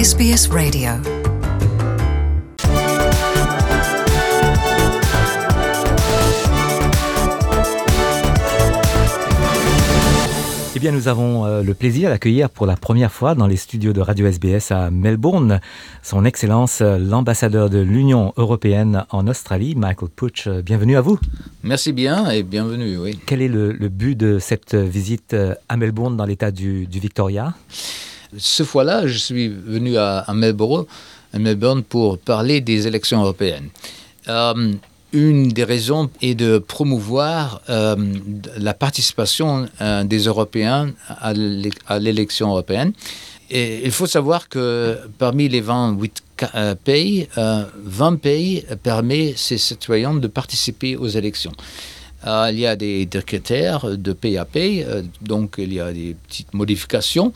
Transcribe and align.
SBS 0.00 0.48
Radio. 0.50 0.92
Eh 10.74 10.78
bien, 10.78 10.92
nous 10.92 11.06
avons 11.06 11.44
euh, 11.44 11.62
le 11.62 11.74
plaisir 11.74 12.08
d'accueillir 12.08 12.48
pour 12.48 12.64
la 12.64 12.76
première 12.76 13.12
fois 13.12 13.34
dans 13.34 13.46
les 13.46 13.56
studios 13.56 13.92
de 13.92 14.00
Radio 14.00 14.24
SBS 14.24 14.70
à 14.70 14.90
Melbourne 14.90 15.60
son 16.02 16.24
Excellence 16.24 16.80
euh, 16.80 16.96
l'ambassadeur 16.96 17.68
de 17.68 17.80
l'Union 17.80 18.32
européenne 18.38 19.04
en 19.10 19.26
Australie, 19.26 19.74
Michael 19.74 20.08
Putsch. 20.08 20.46
Euh, 20.46 20.62
Bienvenue 20.62 20.96
à 20.96 21.02
vous. 21.02 21.18
Merci 21.62 21.92
bien 21.92 22.30
et 22.30 22.42
bienvenue, 22.42 22.96
oui. 22.96 23.20
Quel 23.26 23.42
est 23.42 23.48
le, 23.48 23.72
le 23.72 23.88
but 23.90 24.16
de 24.16 24.38
cette 24.38 24.74
visite 24.74 25.36
à 25.68 25.76
Melbourne 25.76 26.16
dans 26.16 26.24
l'état 26.24 26.50
du, 26.50 26.86
du 26.86 27.00
Victoria? 27.00 27.52
Ce 28.38 28.62
fois-là, 28.62 29.06
je 29.06 29.18
suis 29.18 29.48
venu 29.48 29.96
à, 29.96 30.18
à 30.20 30.34
Melbourne, 30.34 30.84
à 31.32 31.38
pour 31.82 32.18
parler 32.18 32.60
des 32.60 32.86
élections 32.86 33.20
européennes. 33.22 33.68
Euh, 34.28 34.72
une 35.12 35.48
des 35.48 35.64
raisons 35.64 36.08
est 36.22 36.36
de 36.36 36.58
promouvoir 36.58 37.62
euh, 37.68 37.96
la 38.56 38.74
participation 38.74 39.68
euh, 39.80 40.04
des 40.04 40.20
Européens 40.26 40.92
à 41.08 41.32
l'é- 41.32 41.70
à 41.88 41.98
l'élection 41.98 42.50
européenne. 42.50 42.92
Et 43.50 43.80
il 43.84 43.90
faut 43.90 44.06
savoir 44.06 44.48
que 44.48 44.96
parmi 45.18 45.48
les 45.48 45.60
28 45.60 46.22
ca- 46.38 46.50
euh, 46.54 46.74
pays, 46.76 47.26
euh, 47.38 47.64
20 47.84 48.20
pays 48.20 48.64
permettent 48.84 49.36
ces 49.38 49.58
citoyens 49.58 50.14
de 50.14 50.28
participer 50.28 50.94
aux 50.94 51.08
élections. 51.08 51.52
Euh, 52.26 52.50
il 52.52 52.58
y 52.58 52.66
a 52.66 52.76
des, 52.76 53.08
critères 53.26 53.96
de 53.96 54.12
pays, 54.12 54.38
euh, 54.86 55.02
donc 55.22 55.54
il 55.58 55.72
y 55.72 55.80
a 55.80 55.92
des 55.92 56.14
petites 56.26 56.52
modifications. 56.52 57.32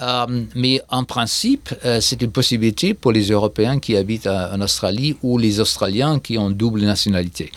Euh, 0.00 0.44
mais 0.56 0.82
en 0.88 1.04
principe, 1.04 1.72
euh, 1.84 2.00
c'est 2.00 2.20
une 2.20 2.32
possibilité 2.32 2.94
pour 2.94 3.12
les 3.12 3.30
Européens 3.30 3.78
qui 3.78 3.96
habitent 3.96 4.26
en 4.26 4.60
Australie 4.60 5.16
ou 5.22 5.38
les 5.38 5.60
Australiens 5.60 6.18
qui 6.18 6.36
ont 6.36 6.50
double 6.50 6.80
nationalité. 6.80 7.52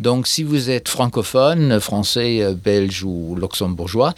Donc, 0.00 0.26
si 0.26 0.42
vous 0.42 0.70
êtes 0.70 0.88
francophone, 0.88 1.78
français, 1.78 2.42
euh, 2.42 2.54
belge 2.54 3.04
ou 3.04 3.36
luxembourgeois, 3.38 4.14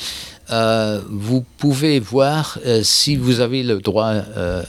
euh, 0.50 1.00
vous 1.10 1.44
pouvez 1.58 1.98
voir 1.98 2.58
euh, 2.64 2.82
si 2.84 3.16
vous 3.16 3.40
avez 3.40 3.62
le 3.64 3.78
droit 3.80 4.14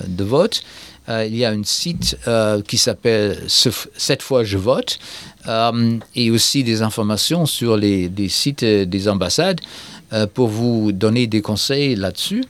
de 0.08 0.23
vote. 0.23 0.64
Il 1.09 1.36
y 1.36 1.44
a 1.44 1.50
un 1.52 1.64
site 1.66 2.16
qui 2.70 2.78
s'appelle 2.78 3.44
Ce- 3.50 3.67
Cette 3.97 4.22
fois 4.22 4.45
je 4.45 4.58
vote 4.58 5.00
et 6.16 6.31
aussi 6.31 6.64
des 6.64 6.81
informations 6.81 7.45
sur 7.45 7.75
les, 7.75 8.08
les 8.08 8.30
sites 8.30 8.64
des 8.64 9.08
ambassades 9.09 9.59
pour 10.33 10.48
vous 10.48 10.94
donner 10.94 11.27
des 11.27 11.42
conseils 11.42 11.95
là-dessus. 11.98 12.45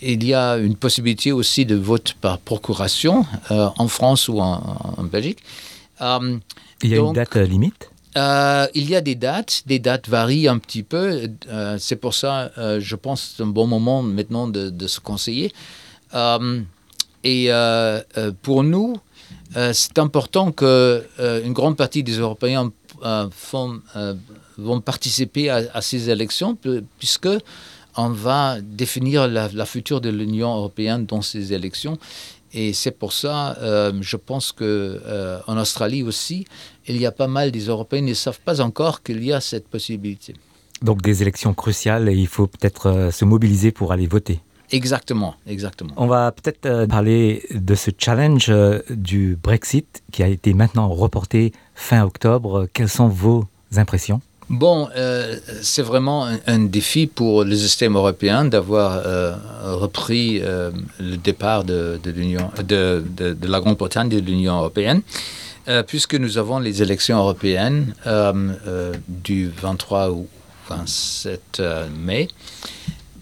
Il 0.00 0.22
y 0.24 0.32
a 0.32 0.58
une 0.58 0.76
possibilité 0.76 1.32
aussi 1.32 1.66
de 1.66 1.74
vote 1.74 2.14
par 2.20 2.38
procuration 2.38 3.26
euh, 3.50 3.68
en 3.78 3.88
France 3.88 4.28
ou 4.28 4.38
en, 4.38 4.62
en 4.96 5.02
Belgique. 5.02 5.40
Euh, 6.00 6.38
Il 6.84 6.90
y 6.90 6.94
a 6.94 6.98
une 6.98 7.14
date 7.14 7.34
limite? 7.34 7.90
Euh, 8.16 8.66
il 8.74 8.88
y 8.88 8.96
a 8.96 9.00
des 9.00 9.14
dates, 9.14 9.62
des 9.66 9.78
dates 9.78 10.08
varient 10.08 10.48
un 10.48 10.58
petit 10.58 10.82
peu. 10.82 11.28
Euh, 11.48 11.76
c'est 11.78 11.96
pour 11.96 12.14
ça, 12.14 12.50
euh, 12.58 12.80
je 12.80 12.96
pense, 12.96 13.34
c'est 13.36 13.42
un 13.42 13.46
bon 13.46 13.66
moment 13.66 14.02
maintenant 14.02 14.48
de, 14.48 14.86
se 14.86 15.00
conseiller. 15.00 15.52
Euh, 16.14 16.62
et 17.24 17.50
pour 18.42 18.62
nous, 18.62 18.96
c'est 19.72 19.98
important 19.98 20.52
que 20.52 21.04
une 21.44 21.52
grande 21.52 21.76
partie 21.76 22.02
des 22.02 22.18
Européens 22.18 22.72
vont 24.56 24.80
participer 24.80 25.50
à, 25.50 25.80
ces 25.82 26.08
élections, 26.10 26.54
pu- 26.54 26.84
puisque 26.98 27.28
on 27.96 28.10
va 28.10 28.60
définir 28.62 29.26
la 29.28 29.66
future 29.66 30.00
de 30.00 30.08
l'Union 30.08 30.54
européenne 30.56 31.04
dans 31.06 31.22
ces 31.22 31.52
élections. 31.52 31.98
Et 32.52 32.72
c'est 32.72 32.92
pour 32.92 33.12
ça, 33.12 33.56
euh, 33.58 33.92
je 34.00 34.16
pense 34.16 34.52
que 34.52 35.00
euh, 35.04 35.40
en 35.46 35.58
Australie 35.58 36.02
aussi, 36.02 36.46
il 36.86 36.96
y 36.96 37.06
a 37.06 37.12
pas 37.12 37.26
mal 37.26 37.50
des 37.50 37.66
Européens 37.66 38.00
qui 38.00 38.06
ne 38.06 38.14
savent 38.14 38.40
pas 38.40 38.60
encore 38.60 39.02
qu'il 39.02 39.22
y 39.22 39.32
a 39.32 39.40
cette 39.40 39.68
possibilité. 39.68 40.34
Donc 40.80 41.02
des 41.02 41.22
élections 41.22 41.52
cruciales 41.54 42.08
et 42.08 42.14
il 42.14 42.28
faut 42.28 42.46
peut-être 42.46 42.86
euh, 42.86 43.10
se 43.10 43.24
mobiliser 43.24 43.70
pour 43.72 43.92
aller 43.92 44.06
voter. 44.06 44.40
Exactement, 44.70 45.34
exactement. 45.46 45.92
On 45.96 46.06
va 46.06 46.30
peut-être 46.30 46.86
parler 46.86 47.42
de 47.50 47.74
ce 47.74 47.90
challenge 47.96 48.52
du 48.90 49.38
Brexit 49.42 50.02
qui 50.12 50.22
a 50.22 50.28
été 50.28 50.52
maintenant 50.52 50.88
reporté 50.88 51.52
fin 51.74 52.04
octobre. 52.04 52.68
Quelles 52.74 52.90
sont 52.90 53.08
vos 53.08 53.46
impressions? 53.76 54.20
Bon, 54.50 54.88
euh, 54.96 55.36
c'est 55.60 55.82
vraiment 55.82 56.26
un, 56.46 56.58
défi 56.60 57.06
pour 57.06 57.44
le 57.44 57.54
système 57.54 57.96
européen 57.96 58.46
d'avoir 58.46 59.02
euh, 59.04 59.34
repris 59.62 60.40
euh, 60.40 60.70
le 60.98 61.18
départ 61.18 61.64
de, 61.64 62.00
l'Union, 62.06 62.50
de, 62.66 63.04
la 63.42 63.60
Grande-Bretagne 63.60 64.08
de 64.08 64.18
l'Union 64.20 64.56
européenne, 64.56 65.02
puisque 65.86 66.14
nous 66.14 66.38
avons 66.38 66.60
les 66.60 66.80
élections 66.82 67.18
européennes 67.18 67.94
du 69.06 69.50
23 69.50 70.08
au 70.12 70.26
27 70.70 71.40
euh, 71.60 71.86
mai, 71.90 72.28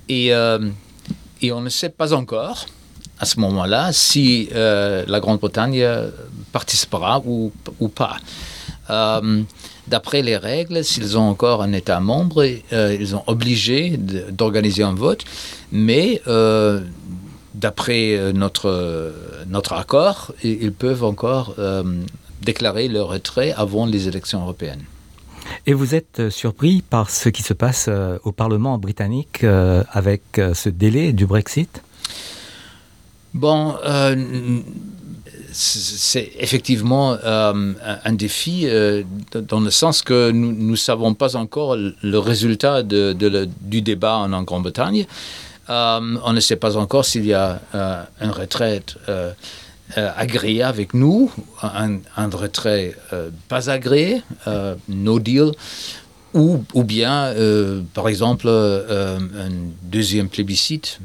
et, 0.09 0.29
et 0.29 1.53
on 1.53 1.61
ne 1.61 1.69
sait 1.69 1.89
pas 1.89 2.13
encore 2.13 2.67
à 3.19 3.25
ce 3.25 3.41
moment-là 3.41 3.93
si 3.93 4.49
la 4.53 5.19
Grande-Bretagne 5.19 5.85
participera 6.53 7.21
ou, 7.25 7.51
ou 7.81 7.89
pas. 7.89 8.19
D'après 9.89 10.23
les 10.23 10.37
règles, 10.37 10.85
s'ils 10.85 11.17
ont 11.17 11.29
encore 11.29 11.63
un 11.63 11.73
État 11.73 12.01
membre, 12.01 12.45
euh, 12.73 12.97
ils 12.99 13.09
sont 13.09 13.23
obligés 13.27 13.97
d'organiser 13.97 14.83
un 14.83 14.95
vote, 14.95 15.25
mais 15.71 16.21
euh, 16.27 16.81
d'après 17.55 18.17
euh, 18.17 18.33
notre, 18.33 19.15
notre 19.49 19.75
accord, 19.75 20.33
ils 20.43 20.73
peuvent 20.73 21.05
encore 21.05 21.55
euh, 21.59 21.85
déclarer 22.43 22.89
leur 22.89 23.09
retrait 23.09 23.53
avant 23.57 23.87
les 23.87 24.09
élections 24.09 24.43
européennes. 24.43 24.83
Et 25.67 25.73
vous 25.73 25.95
êtes 25.95 26.31
surpris 26.31 26.83
par 26.83 27.09
ce 27.09 27.29
qui 27.29 27.43
se 27.43 27.55
passe 27.55 27.89
au 28.25 28.33
Parlement 28.33 28.79
britannique 28.79 29.45
avec 29.45 30.23
ce 30.35 30.69
délai 30.69 31.13
du 31.13 31.25
Brexit? 31.25 31.83
Bon, 33.37 33.75
euh, 33.85 34.17
c'est 35.59 36.33
effectivement 36.39 37.17
euh, 37.25 37.73
un 38.05 38.13
défi 38.13 38.65
euh, 38.67 39.03
dans 39.33 39.61
le 39.61 39.71
sens 39.71 40.03
que 40.03 40.31
nous 40.31 40.53
ne 40.53 40.77
savons 40.77 41.15
pas 41.15 41.35
encore 41.35 41.77
le 41.77 42.19
résultat 42.19 42.83
du 42.83 43.83
débat 43.83 44.17
en, 44.17 44.43
Grande-Bretagne. 44.43 45.07
Euh, 45.71 46.17
on 46.25 46.33
ne 46.35 46.41
sait 46.41 46.57
pas 46.57 46.77
encore 46.77 47.07
s'il 47.07 47.25
y 47.25 47.33
a 47.33 47.61
un 47.73 48.31
retrait 48.31 48.83
agréé 49.97 50.63
avec 50.63 50.93
nous, 50.93 51.33
un, 51.63 52.01
retrait 52.31 52.95
pas 53.49 53.71
agréé, 53.71 54.23
no 54.89 55.19
deal, 55.19 55.53
ou, 56.35 56.85
bien, 56.85 57.33
par 57.95 58.09
exemple, 58.09 58.49
un 58.49 59.51
deuxième 59.83 60.29
plébiscite. 60.29 61.01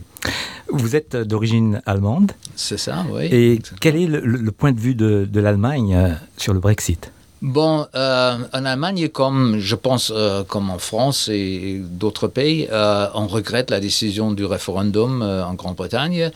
Vous 0.72 0.96
êtes 0.96 1.16
d'origine 1.16 1.82
allemande 1.86 2.32
C'est 2.56 2.78
ça, 2.78 3.06
oui. 3.12 3.26
et 3.26 3.54
Exactement. 3.54 3.78
quel 3.82 3.96
est 3.98 4.06
le, 4.08 4.20
le 4.22 4.52
point 4.52 4.72
de 4.72 4.80
vue 4.80 4.96
de, 4.96 5.28
de 5.30 5.40
l'Allemagne 5.40 5.96
euh, 5.96 6.14
sur 6.38 6.54
le 6.54 6.60
Brexit? 6.60 7.12
Bon, 7.42 7.88
euh, 7.96 8.38
en 8.54 8.66
Allemagne, 8.66 9.10
comme 9.10 9.58
je 9.58 9.76
pense, 9.76 10.12
euh, 10.16 10.44
comme 10.44 10.70
en 10.70 10.78
France 10.78 11.28
et 11.28 11.82
d'autres 11.84 12.28
pays, 12.28 12.68
euh, 12.72 13.08
on 13.16 13.26
regrette 13.26 13.72
la 13.72 13.80
décision 13.80 14.32
du 14.32 14.46
référendum 14.46 15.24
en 15.24 15.54
Grande-Bretagne, 15.56 16.30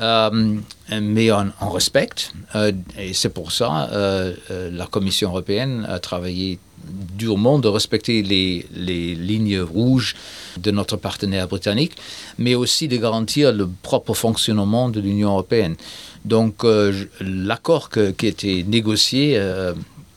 mais 0.00 1.32
on, 1.32 1.52
on 1.60 1.68
respecte. 1.70 2.32
et 2.98 3.12
c'est 3.14 3.28
pour 3.30 3.52
ça 3.52 3.88
euh, 3.92 4.34
la 4.72 4.86
Commission 4.86 5.28
européenne 5.30 5.86
a 5.88 5.98
travaillé 5.98 6.58
durement 7.16 7.58
de 7.58 7.68
respecter 7.68 8.22
les, 8.22 8.66
les 8.74 9.14
lignes 9.14 9.60
rouges 9.60 10.14
de 10.58 10.70
notre 10.70 10.96
partenaire 10.96 11.48
britannique, 11.48 11.92
mais 12.38 12.54
aussi 12.54 12.88
de 12.88 12.96
garantir 12.96 13.52
le 13.52 13.68
propre 13.82 14.14
fonctionnement 14.14 14.88
de 14.88 15.00
l'Union 15.00 15.30
européenne. 15.30 15.76
Donc, 16.24 16.64
euh, 16.64 16.92
l'accord 17.20 17.88
qui 17.90 18.26
a 18.26 18.28
été 18.28 18.64
négocié 18.64 19.36
euh, 19.36 19.74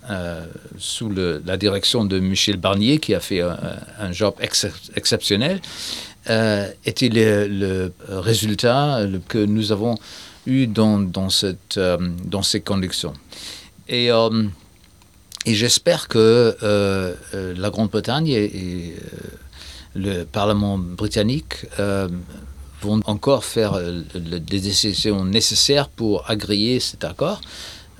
euh, 0.10 0.45
sous 0.77 1.12
la 1.12 1.57
direction 1.57 2.04
de 2.06 2.19
Michel 2.19 2.57
Barnier, 2.57 2.98
qui 3.00 3.13
a 3.13 3.19
fait 3.19 3.42
un, 3.42 3.57
un 4.00 4.12
job 4.12 4.33
ex- 4.39 4.68
exceptionnel, 4.95 5.62
était 6.86 7.10
le, 7.10 7.92
résultat 8.07 9.01
que 9.27 9.39
nous 9.39 9.72
avons 9.72 9.95
eu 10.45 10.68
dans, 10.68 11.00
dans, 11.00 11.30
cette, 11.30 11.80
dans 12.25 12.44
ces 12.44 12.62
conditions. 12.62 13.13
Et, 13.88 14.10
et 15.50 15.54
j'espère 15.56 16.07
que 16.07 16.19
euh, 16.19 17.13
euh, 17.34 17.54
la 17.57 17.69
Grande-Bretagne 17.74 18.28
et, 18.28 18.44
et, 18.44 18.96
euh, 18.96 19.00
le 19.96 20.24
Parlement 20.24 20.78
britannique 20.78 21.66
vont 22.86 23.00
encore 23.16 23.44
faire 23.44 23.74
le- 23.80 24.40
des 24.40 24.60
décisions 24.69 25.25
nécessaires 25.25 25.90
pour 25.90 26.30
agréer 26.30 26.80
cet 26.80 27.04
accord. 27.04 27.42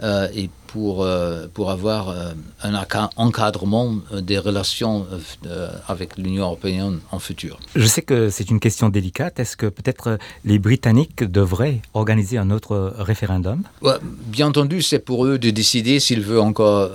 Euh, 0.02 0.30
et 0.34 0.50
pour, 0.68 1.04
euh, 1.04 1.48
pour 1.54 1.72
avoir 1.72 2.10
euh, 2.10 2.32
un 2.64 2.74
encadrement 3.18 3.96
des 4.14 4.38
relations 4.38 5.06
avec 5.88 6.16
l'Union 6.18 6.44
européenne 6.46 7.00
en 7.12 7.20
futur. 7.20 7.60
Je 7.76 7.86
sais 7.86 8.02
que 8.02 8.30
c'est 8.30 8.50
une 8.50 8.62
question 8.62 8.88
délicate. 8.90 9.40
Est-ce 9.40 9.58
que 9.58 9.66
peut-être 9.66 10.18
les 10.46 10.58
Britanniques 10.60 11.24
devraient 11.24 11.82
organiser 11.94 12.38
un 12.38 12.50
autre 12.50 12.94
référendum? 12.98 13.64
Ouais, 13.82 13.96
Bien 14.28 14.48
entendu, 14.48 14.82
c'est 14.82 15.00
pour 15.00 15.26
eux 15.26 15.38
de 15.38 15.50
décider 15.50 16.00
s'ils 16.00 16.22
veulent 16.22 16.40
encore 16.40 16.90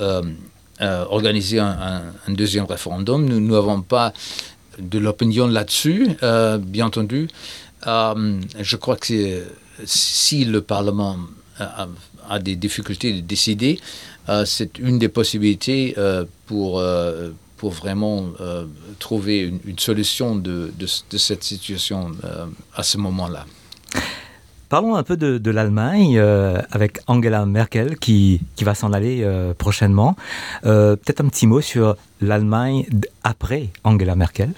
organiser 0.80 1.58
un, 1.58 1.66
un, 1.66 2.02
un, 2.28 2.32
deuxième 2.32 2.64
référendum. 2.64 3.26
Nous 3.26 3.40
n'avons 3.40 3.82
pas 3.82 4.12
de 4.78 4.98
l'opinion 4.98 5.46
là-dessus, 5.46 6.08
bien 6.60 6.86
entendu. 6.86 7.28
je 7.84 8.76
crois 8.76 8.96
que 8.96 9.42
si 9.84 10.44
le 10.44 10.60
Parlement 10.60 11.16
a, 11.58 11.86
a 12.28 12.38
des 12.38 12.56
difficultés 12.56 13.12
de 13.12 13.20
décider, 13.20 13.80
euh, 14.28 14.44
c'est 14.44 14.78
une 14.78 14.98
des 14.98 15.08
possibilités 15.08 15.94
euh, 15.98 16.24
pour, 16.46 16.78
euh, 16.78 17.30
pour 17.56 17.70
vraiment 17.72 18.26
trouver 18.98 19.40
une, 19.40 19.60
une 19.64 19.78
solution 19.78 20.36
de, 20.36 20.72
de, 20.78 20.86
de, 21.10 21.18
cette 21.18 21.44
situation 21.44 22.10
à 22.74 22.82
ce 22.82 22.98
moment-là. 22.98 23.46
Parlons 24.68 24.96
un 24.96 25.02
peu 25.02 25.16
de, 25.16 25.38
de 25.38 25.50
l'Allemagne 25.50 26.18
avec 26.70 26.98
Angela 27.06 27.46
Merkel 27.46 27.96
qui, 27.98 28.40
qui 28.56 28.64
va 28.64 28.74
s'en 28.74 28.92
aller 28.92 29.26
prochainement. 29.56 30.16
Peut-être 30.62 31.20
un 31.22 31.28
petit 31.28 31.46
mot 31.46 31.60
sur 31.60 31.96
l'Allemagne 32.20 32.86
après 33.22 33.70
Angela 33.84 34.14
Merkel? 34.14 34.52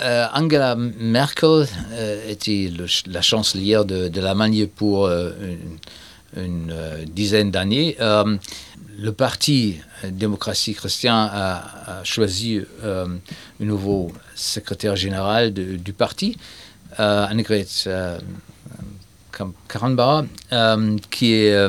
Euh, 0.00 0.26
Angela 0.34 0.76
Merkel 0.76 1.66
euh, 1.92 2.30
était 2.30 2.70
le, 2.76 2.86
la 3.10 3.22
chancelière 3.22 3.84
de, 3.86 4.08
de 4.08 4.20
l'Allemagne 4.20 4.66
pour 4.66 5.06
euh, 5.06 5.30
une, 5.40 5.78
une 6.36 6.70
euh, 6.72 7.04
dizaine 7.06 7.50
d'années. 7.50 7.96
Euh, 8.00 8.36
le 8.98 9.12
parti 9.12 9.76
démocratie 10.04 10.74
chrétien 10.74 11.28
a, 11.30 12.02
choisi 12.04 12.60
euh, 12.82 13.06
un 13.60 13.64
nouveau 13.64 14.10
secrétaire 14.34 14.96
général 14.96 15.52
du 15.52 15.92
parti, 15.92 16.36
euh, 16.98 17.26
Annegret 17.26 17.66
euh, 17.86 18.18
euh, 19.38 20.96
qui 21.10 21.32
est 21.34 21.68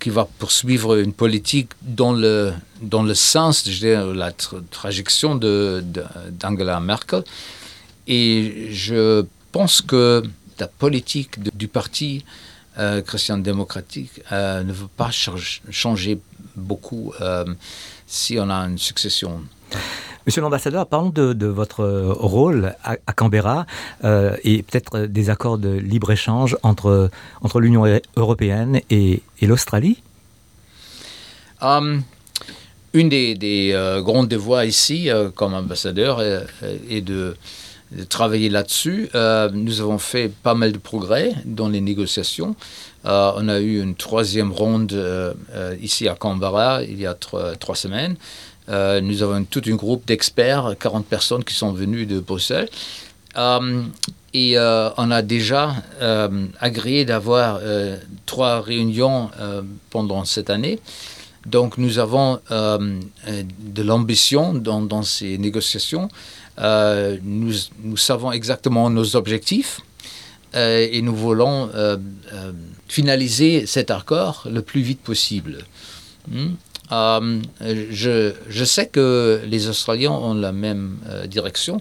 qui 0.00 0.10
va 0.10 0.26
poursuivre 0.38 0.96
une 0.98 1.12
politique 1.12 1.70
dans 1.82 2.12
le, 2.12 2.52
dans 2.80 3.02
le 3.02 3.14
sens 3.14 3.64
de 3.64 4.12
la 4.12 4.32
tra 4.32 4.56
trajection 4.70 5.36
d'Angela 5.36 6.80
Merkel. 6.80 7.22
Et 8.06 8.68
je 8.72 9.24
pense 9.52 9.82
que 9.82 10.22
la 10.58 10.66
politique 10.66 11.40
du 11.56 11.68
parti 11.68 12.24
euh, 12.78 12.88
euh, 12.88 13.02
chrétienne-démocratique 13.02 14.22
euh, 14.32 14.62
ne 14.62 14.72
veut 14.72 14.88
pas 14.96 15.10
ch 15.10 15.62
changer 15.70 16.20
beaucoup 16.56 17.12
euh, 17.20 17.44
si 18.06 18.38
on 18.38 18.50
a 18.50 18.60
une 18.66 18.78
succession. 18.78 19.42
Monsieur 20.26 20.42
l'ambassadeur, 20.42 20.86
parlons 20.86 21.10
de, 21.10 21.32
de 21.32 21.46
votre 21.46 21.84
rôle 22.18 22.74
à, 22.84 22.96
à 23.06 23.12
Canberra 23.12 23.66
euh, 24.04 24.36
et 24.44 24.62
peut-être 24.62 25.06
des 25.06 25.30
accords 25.30 25.58
de 25.58 25.70
libre-échange 25.70 26.56
entre, 26.62 27.10
entre 27.40 27.60
l'Union 27.60 27.84
européenne 28.16 28.80
et, 28.90 29.22
et 29.40 29.46
l'Australie. 29.46 30.02
Um, 31.60 32.02
une 32.92 33.08
des, 33.08 33.34
des 33.34 33.72
euh, 33.72 34.00
grandes 34.02 34.28
devoirs 34.28 34.64
ici, 34.64 35.10
euh, 35.10 35.30
comme 35.30 35.54
ambassadeur, 35.54 36.20
est, 36.22 36.46
euh, 36.62 37.00
de 37.00 37.36
travailler 38.08 38.48
là-dessus. 38.48 39.08
Euh, 39.14 39.48
nous 39.52 39.80
avons 39.80 39.98
fait 39.98 40.28
pas 40.28 40.54
mal 40.54 40.72
de 40.72 40.78
progrès 40.78 41.32
dans 41.44 41.68
les 41.68 41.80
négociations. 41.80 42.54
Euh, 43.06 43.32
on 43.36 43.48
a 43.48 43.60
eu 43.60 43.80
une 43.82 43.94
troisième 43.94 44.52
ronde 44.52 44.92
euh, 44.92 45.34
ici 45.80 46.08
à 46.08 46.14
Canberra 46.14 46.82
il 46.82 47.00
y 47.00 47.06
a 47.06 47.14
trois, 47.14 47.54
semaines. 47.74 48.16
Nous 48.68 49.22
avons 49.22 49.44
tout 49.44 49.62
un 49.66 49.76
groupe 49.76 50.06
d'experts, 50.06 50.74
40 50.78 51.06
personnes 51.06 51.44
qui 51.44 51.54
sont 51.54 51.72
venues 51.72 52.04
de 52.04 52.20
Bruxelles. 52.20 52.68
Et 54.34 54.58
on 54.58 55.10
a 55.10 55.22
déjà 55.22 55.74
agréé 56.60 57.06
d'avoir 57.06 57.60
trois 58.26 58.60
réunions 58.60 59.30
pendant 59.88 60.26
cette 60.26 60.50
année. 60.50 60.80
Donc 61.46 61.78
nous 61.78 61.98
avons 61.98 62.40
de 62.50 63.82
l'ambition 63.82 64.52
dans 64.52 65.02
ces 65.02 65.38
négociations. 65.38 66.10
Euh, 66.60 67.16
nous, 67.22 67.96
savons 67.96 68.32
exactement 68.32 68.90
nos 68.90 69.16
objectifs 69.16 69.80
euh, 70.54 70.88
et 70.90 71.02
nous 71.02 71.14
voulons 71.14 71.70
euh, 71.74 71.96
finaliser 72.88 73.66
cet 73.66 73.90
accord 73.90 74.46
le 74.50 74.62
plus 74.62 74.80
vite 74.80 75.00
possible. 75.00 75.58
Hmm? 76.28 76.54
Je, 76.90 78.64
sais 78.64 78.86
que 78.86 79.40
les 79.46 79.68
Australiens 79.68 80.10
ont 80.10 80.34
la 80.34 80.52
même 80.52 80.96
direction 81.26 81.80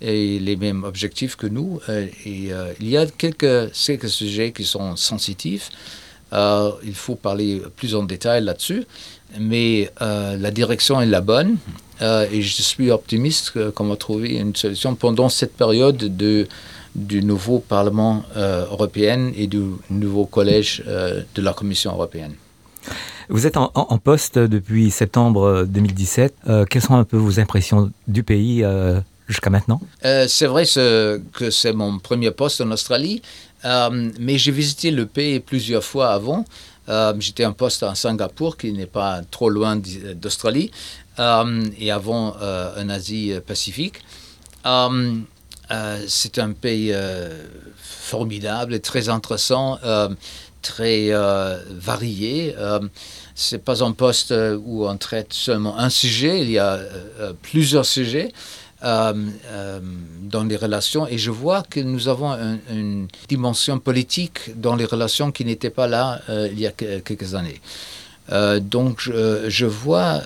et 0.00 0.38
les 0.40 0.56
mêmes 0.56 0.82
objectifs 0.84 1.36
que 1.36 1.46
nous. 1.46 1.80
Il 2.26 2.52
y 2.80 2.96
a 2.96 3.06
quelques, 3.06 3.72
sujets 3.72 4.50
qui 4.50 4.64
sont 4.64 4.96
sensitifs. 4.96 5.70
Il 6.32 6.94
faut 6.94 7.14
parler 7.14 7.62
plus 7.76 7.94
en 7.94 8.02
détail 8.02 8.42
là-dessus. 8.42 8.84
Mais 9.38 9.92
la 10.00 10.50
direction 10.50 11.00
est 11.00 11.06
la 11.06 11.20
bonne. 11.20 11.56
Euh, 12.02 12.26
et 12.30 12.42
je 12.42 12.62
suis 12.62 12.90
optimiste 12.90 13.52
qu'on 13.74 13.88
va 13.88 13.96
trouver 13.96 14.36
une 14.36 14.54
solution 14.56 14.94
pendant 14.94 15.28
cette 15.28 15.54
période 15.54 15.96
de, 15.96 16.46
du 16.94 17.22
nouveau 17.22 17.58
Parlement 17.58 18.24
euh, 18.36 18.64
européen 18.66 19.32
et 19.36 19.46
du 19.46 19.62
nouveau 19.90 20.26
collège 20.26 20.82
euh, 20.86 21.22
de 21.34 21.42
la 21.42 21.52
Commission 21.52 21.92
européenne. 21.92 22.34
Vous 23.28 23.46
êtes 23.46 23.56
en, 23.56 23.70
en 23.74 23.98
poste 23.98 24.38
depuis 24.38 24.90
septembre 24.90 25.64
2017. 25.68 26.34
Euh, 26.48 26.64
quelles 26.64 26.82
sont 26.82 26.94
un 26.94 27.04
peu 27.04 27.16
vos 27.16 27.38
impressions 27.38 27.92
du 28.08 28.22
pays 28.24 28.64
jusqu'à 29.28 29.50
maintenant? 29.50 29.80
C'est 30.02 30.46
vrai 30.46 30.64
ce, 30.64 31.20
que 31.32 31.50
c'est 31.50 31.72
mon 31.72 31.98
premier 31.98 32.32
poste 32.32 32.60
en 32.60 32.70
Australie, 32.72 33.22
mais 34.18 34.36
j'ai 34.38 34.50
visité 34.50 34.90
le 34.90 35.06
pays 35.06 35.38
plusieurs 35.38 35.84
fois 35.84 36.08
avant. 36.10 36.44
Euh, 36.90 37.12
J'étais 37.18 37.44
en 37.44 37.52
poste 37.52 37.82
à 37.82 37.94
Singapour, 37.94 38.56
qui 38.56 38.72
n'est 38.72 38.86
pas 38.86 39.20
trop 39.30 39.48
loin 39.48 39.76
d'Australie. 39.76 40.70
Euh, 41.20 41.62
et 41.78 41.90
avant 41.90 42.34
euh, 42.40 42.82
en 42.82 42.88
Asie-Pacifique. 42.88 43.96
Euh, 44.66 45.20
C'est 46.08 46.38
un 46.38 46.52
pays 46.52 46.92
formidable, 47.78 48.80
très 48.80 49.08
intéressant, 49.08 49.78
très 50.62 51.12
varié. 51.70 52.56
Ce 53.36 53.54
n'est 53.54 53.62
pas 53.62 53.84
un 53.84 53.92
poste 53.92 54.34
où 54.66 54.88
on 54.88 54.96
traite 54.96 55.32
seulement 55.32 55.78
un 55.78 55.90
sujet, 55.90 56.40
il 56.40 56.50
y 56.50 56.58
a 56.58 56.80
plusieurs 57.40 57.86
sujets. 57.86 58.32
Dans 58.82 60.44
les 60.48 60.56
relations 60.56 61.06
et 61.06 61.18
je 61.18 61.30
vois 61.30 61.62
que 61.62 61.78
nous 61.78 62.08
avons 62.08 62.32
un, 62.32 62.58
une 62.70 63.06
dimension 63.28 63.78
politique 63.78 64.38
dans 64.56 64.74
les 64.74 64.86
relations 64.86 65.30
qui 65.30 65.44
n'était 65.44 65.70
pas 65.70 65.86
là 65.86 66.20
il 66.28 66.58
y 66.58 66.66
a 66.66 66.72
que, 66.72 66.98
quelques 66.98 67.36
années. 67.36 67.60
Donc 68.74 69.00
je, 69.02 69.48
je 69.48 69.66
vois 69.66 70.22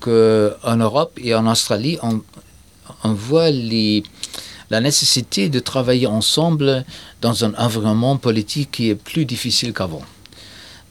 qu'en 0.00 0.76
Europe 0.76 1.12
et 1.22 1.34
en 1.34 1.46
Australie, 1.46 1.98
on, 2.02 2.22
voit 3.12 3.50
la 3.50 4.80
nécessité 4.80 5.48
de 5.48 5.60
travailler 5.60 6.06
ensemble 6.06 6.84
dans 7.20 7.44
un 7.44 7.54
environnement 7.54 8.16
politique 8.16 8.70
qui 8.72 8.90
est 8.90 8.94
plus 8.96 9.24
difficile 9.24 9.72
qu'avant. 9.72 10.02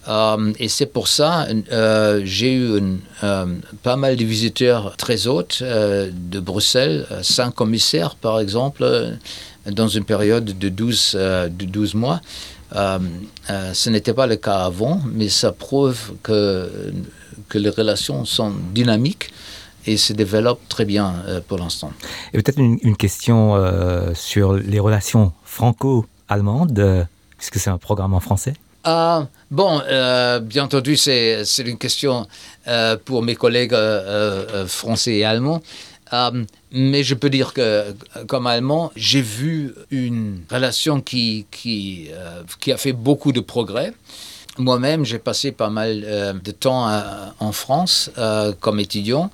Euh, 0.07 0.53
et 0.59 0.69
c'est 0.69 0.85
pour 0.85 1.07
ça 1.07 1.47
euh, 1.71 2.21
j'ai 2.24 2.53
eu 2.53 2.79
euh, 3.24 3.45
pas 3.81 3.95
mal 3.95 4.15
de 4.15 4.24
visiteurs 4.24 4.95
très 4.97 5.25
hautes 5.25 5.59
euh, 5.63 6.12
de 6.13 6.39
Bruxelles, 6.39 7.07
cinq 7.24 7.55
commissaires 7.55 8.15
par 8.15 8.39
exemple, 8.39 9.17
dans 9.71 9.88
une 9.88 10.03
période 10.03 10.45
de 10.45 10.69
12, 10.69 11.13
euh, 11.15 11.50
de 11.50 11.65
12 11.65 11.95
mois. 11.95 12.21
Ce 12.74 13.89
n'était 13.89 14.13
pas 14.13 14.27
le 14.27 14.35
cas 14.35 14.57
avant, 14.57 15.01
mais 15.13 15.29
ça 15.29 15.51
prouve 15.51 16.13
que, 16.24 16.69
que 17.49 17.57
les 17.57 17.69
relations 17.69 18.25
sont 18.25 18.51
dynamiques 18.73 19.31
et 19.87 19.97
se 19.97 20.13
développent 20.13 20.67
très 20.67 20.85
bien 20.85 21.15
euh, 21.27 21.41
pour 21.47 21.57
l'instant. 21.57 21.91
Et 22.33 22.41
peut-être 22.41 22.59
une, 22.59 22.79
une 22.81 22.97
question 22.97 23.55
euh, 23.55 24.13
sur 24.15 24.53
les 24.53 24.79
relations 24.79 25.31
franco-allemandes, 25.43 26.79
euh, 26.79 27.03
puisque 27.37 27.57
c'est 27.57 27.69
un 27.69 27.77
programme 27.77 28.13
en 28.13 28.19
français. 28.19 28.53
Euh, 28.87 29.21
bon, 29.49 29.81
bien 30.43 30.63
entendu, 30.63 30.95
c'est 30.95 31.43
une 31.65 31.77
question 31.77 32.27
pour 33.05 33.23
mes 33.23 33.35
collègues 33.35 33.75
français 34.67 35.15
et 35.15 35.25
allemands. 35.25 35.61
Mais 36.71 37.03
je 37.03 37.15
peux 37.15 37.31
dire 37.31 37.53
que, 37.53 37.95
comme 38.27 38.45
allemand, 38.45 38.91
j'ai 38.95 39.21
vu 39.21 39.73
une 39.89 40.41
relation 40.51 41.01
qui, 41.01 41.47
qui, 41.49 42.09
qui 42.59 42.71
a 42.71 42.77
fait 42.77 42.93
beaucoup 42.93 43.31
de 43.31 43.39
progrès. 43.39 43.91
Moi-même, 44.57 45.03
j'ai 45.03 45.19
passé 45.19 45.51
pas 45.51 45.69
mal 45.69 46.03
euh, 46.05 46.33
de 46.33 46.51
temps 46.51 46.88
à, 46.88 47.33
en 47.39 47.51
France 47.51 48.09
euh, 48.17 48.53
comme 48.59 48.79
étudiant. 48.79 49.29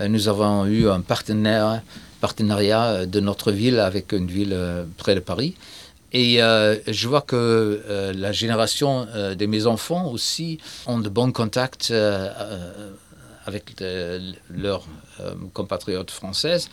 Euh, 0.00 0.08
nous 0.08 0.28
avons 0.28 0.66
eu 0.66 0.88
un 0.88 1.00
partenariat 1.00 1.82
de 3.06 3.20
notre 3.20 3.52
ville 3.52 3.78
avec 3.78 4.12
une 4.12 4.26
ville 4.26 4.52
euh, 4.52 4.84
près 4.96 5.14
de 5.14 5.20
Paris. 5.20 5.54
Et 6.12 6.42
euh, 6.42 6.76
je 6.86 7.08
vois 7.08 7.22
que 7.22 7.36
euh, 7.36 8.12
la 8.12 8.32
génération 8.32 9.06
euh, 9.14 9.34
de 9.34 9.46
mes 9.46 9.66
enfants 9.66 10.10
aussi 10.10 10.58
ont 10.86 10.98
de 10.98 11.08
bons 11.08 11.32
contacts 11.32 11.90
euh, 11.90 12.28
euh, 12.40 12.90
avec 13.46 13.80
euh, 13.80 14.32
leurs 14.48 14.86
euh, 15.20 15.34
compatriotes 15.52 16.10
françaises. 16.10 16.68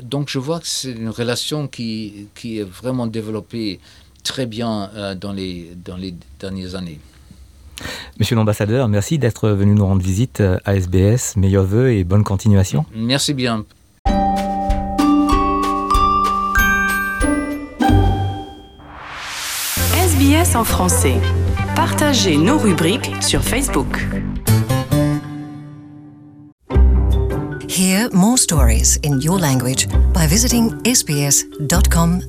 Donc 0.00 0.28
je 0.28 0.38
vois 0.38 0.60
que 0.60 0.66
c'est 0.66 0.92
une 0.92 1.08
relation 1.08 1.66
qui, 1.66 2.28
est 2.44 2.62
vraiment 2.62 3.06
développée 3.06 3.80
très 4.22 4.46
bien 4.46 4.90
euh, 4.94 5.14
dans 5.14 5.32
les 5.32 6.16
dernières 6.38 6.74
années. 6.74 7.00
Monsieur 8.18 8.36
l'ambassadeur, 8.36 8.88
merci 8.88 9.18
d'être 9.18 9.48
venu 9.50 9.74
nous 9.74 9.86
rendre 9.86 10.02
visite 10.02 10.40
euh, 10.40 10.58
à 10.64 10.74
SBS. 10.74 11.36
Meilleurs 11.36 11.64
voeux 11.64 11.92
et 11.92 12.04
bonne 12.04 12.24
continuation. 12.24 12.84
Merci 12.94 13.34
bien. 13.34 13.64
SBS 19.94 20.56
en 20.56 20.64
français. 20.64 21.16
Partagez 21.74 22.36
nos 22.36 22.58
rubriques 22.58 23.10
sur 23.20 23.42
Facebook. 23.42 23.98
Hear 27.68 28.10
more 28.12 28.36
stories 28.36 28.98
in 29.02 29.20
your 29.20 29.38
language 29.38 29.88
by 30.12 30.26
visiting 30.26 30.70
sbs.com.au. 30.84 32.20